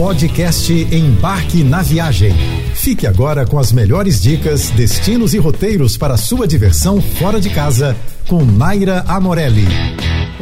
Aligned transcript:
Podcast 0.00 0.72
Embarque 0.72 1.62
na 1.62 1.82
Viagem. 1.82 2.32
Fique 2.74 3.06
agora 3.06 3.46
com 3.46 3.58
as 3.58 3.70
melhores 3.70 4.22
dicas, 4.22 4.70
destinos 4.70 5.34
e 5.34 5.38
roteiros 5.38 5.98
para 5.98 6.16
sua 6.16 6.48
diversão 6.48 7.02
fora 7.02 7.38
de 7.38 7.50
casa 7.50 7.94
com 8.26 8.42
Naira 8.42 9.04
Amorelli. 9.06 9.66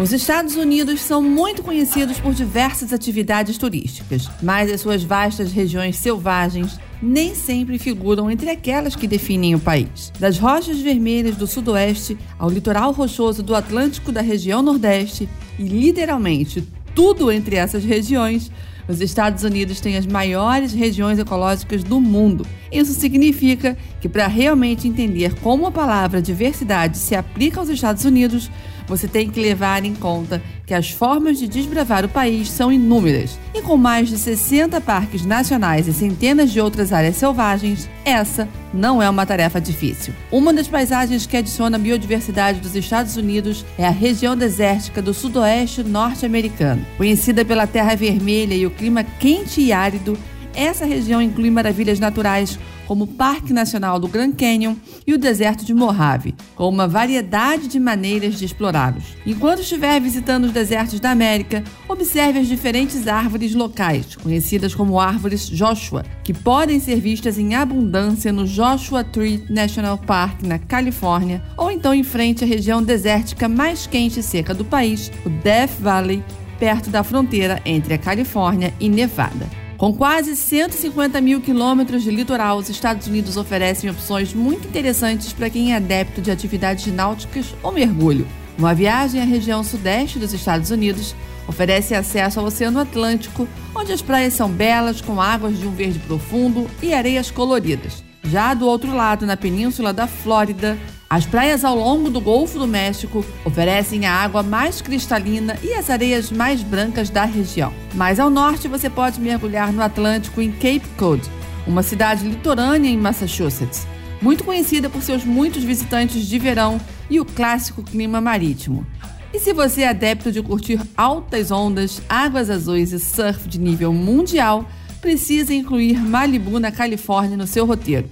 Os 0.01 0.13
Estados 0.13 0.55
Unidos 0.55 1.01
são 1.01 1.21
muito 1.21 1.61
conhecidos 1.61 2.21
por 2.21 2.35
diversas 2.35 2.93
atividades 2.93 3.59
turísticas, 3.59 4.31
mas 4.41 4.71
as 4.71 4.81
suas 4.81 5.03
vastas 5.03 5.51
regiões 5.51 5.97
selvagens 5.97 6.79
nem 7.03 7.35
sempre 7.35 7.81
figuram 7.81 8.31
entre 8.31 8.51
aquelas 8.51 8.95
que 8.95 9.09
definem 9.09 9.57
o 9.57 9.61
país. 9.61 10.13
Das 10.21 10.39
rochas 10.39 10.79
vermelhas 10.79 11.35
do 11.35 11.49
sudoeste 11.49 12.17
ao 12.39 12.49
litoral 12.49 12.93
rochoso 12.93 13.43
do 13.43 13.57
Atlântico 13.57 14.13
da 14.13 14.21
região 14.21 14.63
nordeste 14.63 15.29
e 15.59 15.65
literalmente 15.65 16.65
tudo 16.99 17.31
entre 17.31 17.55
essas 17.55 17.85
regiões, 17.85 18.51
os 18.89 19.01
Estados 19.01 19.45
Unidos 19.45 19.79
têm 19.79 19.97
as 19.97 20.05
maiores 20.05 20.73
regiões 20.73 21.17
ecológicas 21.17 21.85
do 21.85 22.01
mundo. 22.01 22.45
Isso 22.73 22.93
significa 22.93 23.79
que, 24.01 24.09
para 24.09 24.27
realmente 24.27 24.89
entender 24.89 25.33
como 25.37 25.65
a 25.65 25.71
palavra 25.71 26.21
diversidade 26.21 26.99
se 26.99 27.15
aplica 27.15 27.61
aos 27.61 27.69
Estados 27.69 28.05
Unidos, 28.05 28.51
você 28.89 29.07
tem 29.07 29.29
que 29.29 29.41
levar 29.41 29.85
em 29.85 29.95
conta 29.95 30.43
que 30.67 30.75
as 30.75 30.91
formas 30.91 31.39
de 31.39 31.47
desbravar 31.49 32.05
o 32.05 32.09
país 32.09 32.51
são 32.51 32.73
inúmeras. 32.73 33.39
E 33.55 33.63
com 33.63 33.77
mais 33.77 34.09
de 34.09 34.19
60 34.19 34.81
parques 34.81 35.25
nacionais 35.25 35.87
e 35.87 35.93
centenas 35.93 36.51
de 36.51 36.61
outras 36.61 36.93
áreas 36.93 37.17
selvagens, 37.17 37.89
essa 38.05 38.49
não 38.73 39.03
é 39.03 39.09
uma 39.09 39.25
tarefa 39.25 39.61
difícil. 39.61 40.13
Uma 40.31 40.53
das 40.53 40.69
paisagens 40.69 41.27
que 41.27 41.37
adiciona 41.37 41.77
a 41.77 41.81
biodiversidade 41.81 42.61
dos 42.61 42.77
Estados 42.77 43.17
Unidos 43.17 43.65
é 43.79 43.87
a 43.87 43.91
região 43.91 44.37
desértica 44.37 45.01
do 45.01 45.15
sudoeste 45.15 45.83
norte-americano. 45.83 46.85
Conhecida 46.97 47.45
pela 47.45 47.67
terra 47.67 47.95
vermelha 47.95 48.55
e 48.55 48.67
o 48.67 48.71
clima 48.71 49.03
quente 49.03 49.61
e 49.61 49.73
árido, 49.73 50.19
essa 50.59 50.85
região 50.85 51.23
inclui 51.23 51.51
maravilhas 51.51 52.01
naturais 52.01 52.59
como 52.85 53.05
o 53.05 53.07
Parque 53.07 53.53
Nacional 53.53 54.01
do 54.01 54.09
Grand 54.09 54.33
Canyon 54.33 54.75
e 55.07 55.15
o 55.15 55.19
deserto 55.19 55.65
de 55.65 55.73
Mojave, 55.73 56.35
com 56.57 56.69
uma 56.69 56.89
variedade 56.89 57.69
de 57.69 57.79
maneiras 57.79 58.39
de 58.39 58.47
explorá-los. 58.47 59.05
Enquanto 59.25 59.61
estiver 59.61 60.01
visitando 60.01 60.47
os 60.47 60.53
desertos 60.53 60.99
da 60.99 61.11
América, 61.11 61.63
observe 61.87 62.41
as 62.41 62.49
diferentes 62.49 63.07
árvores 63.07 63.55
locais, 63.55 64.17
conhecidas 64.17 64.75
como 64.75 64.99
árvores 64.99 65.49
Joshua, 65.49 66.05
que 66.25 66.35
podem 66.35 66.81
ser 66.81 66.99
vistas 66.99 67.39
em 67.39 67.55
abundância 67.55 68.33
no 68.33 68.47
Joshua 68.47 69.05
Tree 69.05 69.45
National 69.49 69.99
Park, 69.99 70.43
na 70.43 70.59
Califórnia, 70.59 71.41
ou 71.57 71.71
então 71.71 71.95
em 71.95 72.03
frente 72.03 72.43
à 72.43 72.47
região 72.47 72.83
desértica 72.83 73.49
mais 73.49 73.87
quente 73.87 74.19
e 74.19 74.23
seca 74.23 74.53
do 74.53 74.65
país, 74.65 75.13
o 75.25 75.29
Death 75.29 75.79
Valley, 75.79 76.25
perto 76.59 76.91
da 76.91 77.05
fronteira 77.05 77.63
entre 77.65 77.95
a 77.95 77.99
Califórnia 77.99 78.75
e 78.81 78.89
Nevada. 78.89 79.68
Com 79.79 79.95
quase 79.95 80.35
150 80.35 81.21
mil 81.21 81.41
quilômetros 81.41 82.03
de 82.03 82.11
litoral, 82.11 82.59
os 82.59 82.69
Estados 82.69 83.07
Unidos 83.07 83.37
oferecem 83.37 83.89
opções 83.89 84.35
muito 84.35 84.67
interessantes 84.67 85.33
para 85.33 85.49
quem 85.49 85.73
é 85.73 85.77
adepto 85.77 86.21
de 86.21 86.33
atividades 86.33 86.93
náuticas 86.93 87.55
ou 87.63 87.71
mergulho. 87.71 88.27
Uma 88.59 88.75
viagem 88.75 89.23
à 89.23 89.25
região 89.25 89.63
sudeste 89.63 90.19
dos 90.19 90.33
Estados 90.33 90.73
Unidos 90.73 91.15
oferece 91.47 91.95
acesso 91.95 92.41
ao 92.41 92.47
Oceano 92.47 92.81
Atlântico, 92.81 93.47
onde 93.73 93.93
as 93.93 94.03
praias 94.03 94.35
são 94.35 94.51
belas, 94.51 95.01
com 95.01 95.21
águas 95.21 95.57
de 95.57 95.69
um 95.69 95.71
verde 95.71 96.01
profundo 96.01 96.69
e 96.83 96.93
areias 96.93 97.31
coloridas. 97.31 98.03
Já 98.25 98.55
do 98.55 98.67
outro 98.67 98.93
lado, 98.93 99.25
na 99.25 99.37
península 99.37 99.93
da 99.93 100.09
Flórida, 100.09 100.77
as 101.11 101.25
praias 101.25 101.65
ao 101.65 101.75
longo 101.75 102.11
do 102.11 102.21
Golfo 102.21 102.59
do 102.59 102.67
México 102.67 103.25
oferecem 103.43 104.05
a 104.05 104.13
água 104.13 104.43
mais 104.43 104.83
cristalina 104.83 105.57
e 105.63 105.73
as 105.73 105.89
areias 105.89 106.31
mais 106.31 106.63
brancas 106.63 107.09
da 107.09 107.25
região. 107.25 107.73
Mais 107.95 108.21
ao 108.21 108.29
norte, 108.29 108.69
você 108.69 108.91
pode 108.91 109.19
mergulhar 109.19 109.73
no 109.73 109.83
Atlântico 109.83 110.43
em 110.43 110.53
Cape 110.53 110.87
Cod, 110.99 111.23
uma 111.67 111.83
cidade 111.83 112.29
litorânea 112.29 112.91
em 112.91 112.99
Massachusetts, 112.99 113.87
muito 114.21 114.45
conhecida 114.45 114.91
por 114.91 115.03
seus 115.03 115.25
muitos 115.25 115.65
visitantes 115.65 116.27
de 116.27 116.39
verão 116.39 116.79
e 117.09 117.19
o 117.19 117.25
clássico 117.25 117.83
clima 117.83 118.21
marítimo. 118.21 118.87
E 119.33 119.39
se 119.39 119.55
você 119.55 119.83
é 119.83 119.89
adepto 119.89 120.31
de 120.31 120.43
curtir 120.43 120.79
altas 120.95 121.51
ondas, 121.51 122.03
águas 122.07 122.51
azuis 122.51 122.93
e 122.93 122.99
surf 122.99 123.49
de 123.49 123.59
nível 123.59 123.95
mundial, 123.95 124.67
precisa 125.01 125.55
incluir 125.55 125.99
Malibu 125.99 126.59
na 126.61 126.71
Califórnia 126.71 127.37
no 127.37 127.47
seu 127.47 127.65
roteiro. 127.65 128.09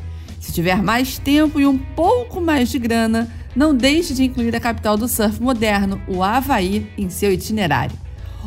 Se 0.46 0.52
tiver 0.52 0.80
mais 0.80 1.18
tempo 1.18 1.58
e 1.58 1.66
um 1.66 1.76
pouco 1.76 2.40
mais 2.40 2.68
de 2.68 2.78
grana, 2.78 3.28
não 3.54 3.74
deixe 3.74 4.14
de 4.14 4.22
incluir 4.22 4.54
a 4.54 4.60
capital 4.60 4.96
do 4.96 5.08
surf 5.08 5.42
moderno, 5.42 6.00
o 6.06 6.22
Havaí, 6.22 6.88
em 6.96 7.10
seu 7.10 7.32
itinerário. 7.32 7.96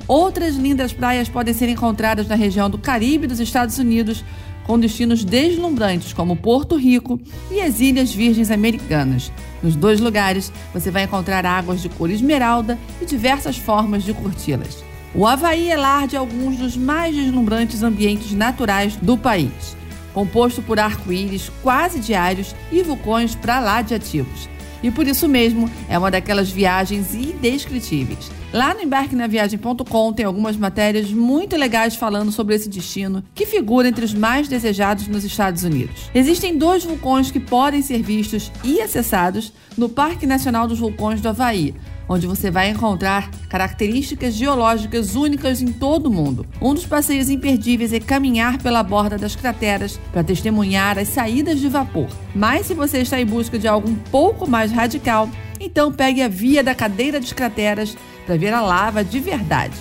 Outras 0.08 0.56
lindas 0.56 0.94
praias 0.94 1.28
podem 1.28 1.54
ser 1.54 1.68
encontradas 1.68 2.26
na 2.26 2.36
região 2.36 2.70
do 2.70 2.78
Caribe 2.78 3.28
dos 3.28 3.42
Estados 3.42 3.78
Unidos, 3.80 4.24
com 4.64 4.80
destinos 4.80 5.26
deslumbrantes 5.26 6.14
como 6.14 6.38
Porto 6.38 6.78
Rico 6.78 7.20
e 7.52 7.60
as 7.60 7.82
Ilhas 7.82 8.14
Virgens 8.14 8.50
Americanas. 8.50 9.30
Nos 9.62 9.76
dois 9.76 10.00
lugares, 10.00 10.54
você 10.74 10.90
vai 10.90 11.04
encontrar 11.04 11.46
águas 11.46 11.82
de 11.82 11.90
cor 11.90 12.10
esmeralda 12.10 12.80
e 13.02 13.06
diversas 13.06 13.58
formas 13.58 14.06
de 14.06 14.14
curti-las. 14.14 14.86
O 15.14 15.28
Havaí 15.28 15.70
é 15.70 15.76
lar 15.76 16.08
de 16.08 16.16
alguns 16.16 16.56
dos 16.56 16.78
mais 16.78 17.14
deslumbrantes 17.14 17.84
ambientes 17.84 18.32
naturais 18.32 18.96
do 18.96 19.18
país 19.18 19.78
composto 20.14 20.62
por 20.62 20.80
arco-íris 20.80 21.52
quase 21.62 22.00
diários 22.00 22.56
e 22.72 22.82
vulcões 22.84 23.36
para 23.36 23.60
lá 23.60 23.82
de 23.82 23.94
ativos. 23.94 24.50
E 24.82 24.90
por 24.90 25.08
isso 25.08 25.28
mesmo 25.28 25.70
é 25.90 25.98
uma 25.98 26.10
daquelas 26.10 26.50
viagens 26.50 27.14
indescritíveis. 27.14 28.32
Lá 28.52 28.74
no 28.74 28.82
embarquenaviagem.com 28.82 30.14
tem 30.14 30.26
algumas 30.26 30.58
matérias 30.58 31.12
muito 31.12 31.56
legais 31.56 31.96
falando 31.96 32.32
sobre 32.32 32.56
esse 32.56 32.68
destino, 32.68 33.24
que 33.36 33.46
figura 33.46 33.88
entre 33.88 34.04
os 34.04 34.14
mais 34.14 34.48
desejados 34.48 35.08
nos 35.08 35.24
Estados 35.24 35.64
Unidos. 35.64 36.10
Existem 36.16 36.58
dois 36.58 36.84
vulcões 36.84 37.30
que 37.30 37.40
podem 37.40 37.82
ser 37.82 38.02
vistos 38.02 38.52
e 38.64 38.82
acessados 38.82 39.54
no 39.78 39.88
Parque 39.88 40.26
Nacional 40.26 40.68
dos 40.68 40.80
Vulcões 40.80 41.22
do 41.22 41.30
Havaí, 41.30 41.76
onde 42.10 42.26
você 42.26 42.50
vai 42.50 42.70
encontrar 42.70 43.30
características 43.48 44.34
geológicas 44.34 45.16
únicas 45.16 45.62
em 45.62 45.72
todo 45.72 46.08
o 46.08 46.12
mundo. 46.12 46.46
Um 46.60 46.74
dos 46.74 46.88
passeios 46.88 47.30
imperdíveis 47.30 47.94
é 47.94 48.00
caminhar 48.00 48.58
pela 48.58 48.82
borda 48.82 49.18
das 49.18 49.36
crateras 49.36 50.00
para 50.12 50.24
testemunhar 50.24 50.98
as 50.98 51.10
saídas 51.10 51.60
de 51.60 51.70
vapor. 51.70 52.10
Mas 52.34 52.66
se 52.66 52.74
você 52.74 52.98
está 52.98 53.22
em 53.22 53.26
busca 53.26 53.60
de 53.60 53.68
algo 53.68 53.88
um 53.88 53.96
pouco 53.96 54.50
mais 54.50 54.72
radical, 54.72 55.30
então 55.60 55.92
pegue 55.92 56.24
a 56.24 56.28
via 56.28 56.64
da 56.64 56.74
cadeira 56.74 57.20
das 57.20 57.32
crateras 57.32 57.96
para 58.26 58.38
ver 58.38 58.54
a 58.54 58.62
lava 58.62 59.04
de 59.04 59.20
verdade. 59.20 59.76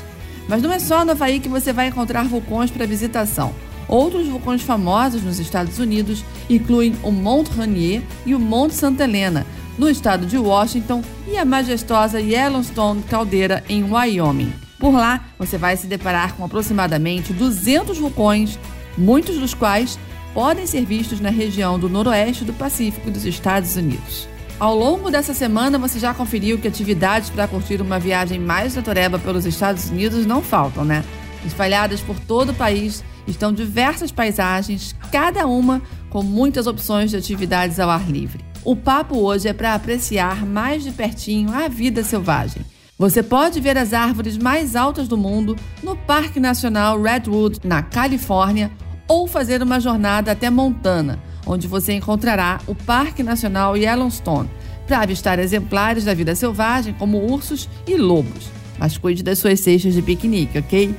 Mas 0.47 0.63
não 0.63 0.73
é 0.73 0.79
só 0.79 1.05
no 1.05 1.13
Havaí 1.13 1.41
que 1.41 1.49
você 1.49 1.73
vai 1.73 1.89
encontrar 1.89 2.25
vulcões 2.25 2.71
para 2.71 2.87
visitação. 2.87 3.55
Outros 3.87 4.27
vulcões 4.29 4.61
famosos 4.61 5.23
nos 5.23 5.39
Estados 5.39 5.79
Unidos 5.79 6.23
incluem 6.49 6.95
o 7.03 7.11
Mont 7.11 7.51
Rainier 7.51 8.03
e 8.27 8.35
o 8.35 8.39
Monte 8.39 8.75
Santa 8.75 9.05
Helena, 9.05 9.47
no 9.79 9.89
estado 9.89 10.27
de 10.27 10.37
Washington, 10.37 11.03
e 11.27 11.37
a 11.37 11.45
majestosa 11.45 12.21
Yellowstone 12.21 13.03
Caldeira, 13.03 13.63
em 13.69 13.85
Wyoming. 13.85 14.53
Por 14.79 14.93
lá, 14.93 15.25
você 15.39 15.57
vai 15.57 15.77
se 15.77 15.87
deparar 15.87 16.35
com 16.35 16.45
aproximadamente 16.45 17.33
200 17.33 17.99
vulcões, 17.99 18.59
muitos 18.97 19.39
dos 19.39 19.55
quais 19.55 19.99
podem 20.35 20.67
ser 20.67 20.85
vistos 20.85 21.21
na 21.21 21.31
região 21.31 21.79
do 21.79 21.89
noroeste 21.89 22.45
do 22.45 22.53
Pacífico 22.53 23.11
dos 23.11 23.25
Estados 23.25 23.77
Unidos. 23.77 24.29
Ao 24.59 24.75
longo 24.75 25.11
dessa 25.11 25.33
semana, 25.33 25.79
você 25.79 26.01
já 26.01 26.13
conferiu 26.13 26.59
que 26.59 26.67
atividades 26.67 27.31
para 27.31 27.47
curtir 27.47 27.81
uma 27.81 27.99
viagem 27.99 28.41
mais 28.41 28.75
natureba 28.75 29.19
pelos 29.19 29.47
Estados 29.47 29.89
Unidos 29.89 30.27
não 30.27 30.43
faltam, 30.43 30.85
né? 30.85 31.05
Espalhadas 31.47 32.01
por 32.01 32.19
todo 32.19 32.51
o 32.51 32.55
país 32.55 33.05
estão 33.27 33.53
diversas 33.53 34.11
paisagens, 34.11 34.97
cada 35.13 35.47
uma 35.47 35.81
com 36.11 36.23
muitas 36.23 36.67
opções 36.67 37.11
de 37.11 37.17
atividades 37.17 37.79
ao 37.79 37.89
ar 37.89 38.11
livre. 38.11 38.48
O 38.65 38.75
papo 38.75 39.17
hoje 39.17 39.49
é 39.49 39.53
para 39.53 39.75
apreciar 39.75 40.45
mais 40.45 40.83
de 40.83 40.91
pertinho 40.91 41.53
a 41.53 41.69
vida 41.69 42.03
selvagem. 42.03 42.63
Você 42.99 43.23
pode 43.23 43.61
ver 43.61 43.79
as 43.79 43.93
árvores 43.93 44.37
mais 44.37 44.75
altas 44.75 45.07
do 45.07 45.17
mundo 45.17 45.55
no 45.83 45.97
Parque 45.97 46.41
Nacional 46.41 47.01
Redwood, 47.01 47.61
na 47.63 47.83
Califórnia, 47.83 48.71
ou 49.07 49.29
fazer 49.29 49.63
uma 49.63 49.79
jornada 49.79 50.33
até 50.33 50.51
Montana, 50.51 51.23
onde 51.47 51.69
você 51.69 51.93
encontrará 51.93 52.61
o 52.67 52.75
Parque 52.75 53.23
Nacional 53.23 53.77
Yellowstone, 53.77 54.51
para 54.87 55.01
avistar 55.01 55.39
exemplares 55.39 56.05
da 56.05 56.13
vida 56.13 56.35
selvagem 56.35 56.93
como 56.95 57.19
ursos 57.19 57.69
e 57.87 57.97
lobos. 57.97 58.51
Mas 58.79 58.99
cuide 58.99 59.23
das 59.23 59.39
suas 59.39 59.61
cestas 59.61 59.95
de 59.95 60.03
piquenique, 60.03 60.59
ok? 60.59 60.95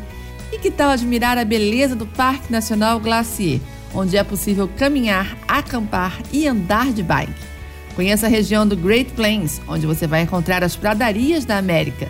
E 0.54 0.58
que 0.58 0.72
tal 0.72 0.90
admirar 0.90 1.38
a 1.38 1.46
beleza 1.46 1.96
do 1.96 2.08
Parque 2.08 2.52
Nacional 2.52 3.00
Glacier, 3.00 3.60
onde 3.94 4.18
é 4.18 4.24
possível 4.24 4.68
caminhar, 4.78 5.38
acampar 5.48 6.20
e 6.32 6.48
andar 6.48 6.92
de 6.92 7.04
bike? 7.04 7.50
Conheça 7.96 8.28
a 8.28 8.30
região 8.30 8.68
do 8.68 8.78
Great 8.78 9.12
Plains, 9.12 9.62
onde 9.68 9.86
você 9.86 10.08
vai 10.08 10.22
encontrar 10.22 10.64
as 10.64 10.76
pradarias 10.76 11.46
da 11.46 11.58
América. 11.58 12.08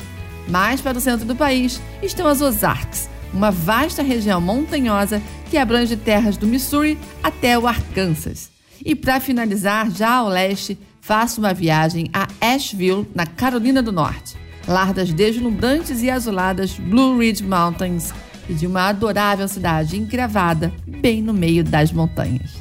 Mais 0.48 0.82
para 0.82 0.98
o 0.98 1.02
centro 1.02 1.26
do 1.26 1.36
país 1.36 1.82
estão 2.02 2.28
as 2.28 2.42
Ozarks, 2.42 3.10
uma 3.34 3.52
vasta 3.52 4.04
região 4.04 4.40
montanhosa 4.40 5.22
que 5.50 5.58
abrange 5.58 5.96
terras 5.96 6.38
do 6.38 6.48
Missouri 6.48 6.98
até 7.24 7.58
o 7.58 7.68
Arkansas. 7.68 8.50
E 8.86 8.96
para 8.96 9.20
finalizar, 9.20 9.92
já 9.92 10.16
ao 10.16 10.30
leste, 10.30 10.78
faça 11.02 11.40
uma 11.40 11.54
viagem 11.54 12.10
a 12.14 12.28
Asheville, 12.40 13.08
na 13.16 13.26
Carolina 13.26 13.82
do 13.82 13.92
Norte, 13.92 14.38
lar 14.68 14.94
das 14.94 15.12
deslumbrantes 15.12 16.02
e 16.02 16.10
azuladas 16.10 16.74
Blue 16.74 17.18
Ridge 17.18 17.44
Mountains, 17.44 18.14
e 18.50 18.54
de 18.54 18.68
uma 18.68 18.90
adorável 18.90 19.48
cidade 19.48 19.98
encravada 19.98 20.74
bem 20.86 21.22
no 21.22 21.34
meio 21.34 21.64
das 21.64 21.92
montanhas. 21.92 22.58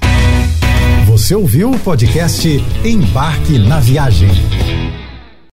Você 1.06 1.34
ouviu 1.34 1.70
o 1.70 1.78
podcast 1.78 2.46
Embarque 2.84 3.58
na 3.58 3.80
Viagem. 3.80 4.28